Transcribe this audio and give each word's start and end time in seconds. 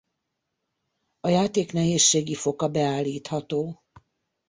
A 1.19 1.27
játék 1.27 1.71
nehézségi 1.73 2.35
foka 2.35 2.67
beállítható. 2.67 3.83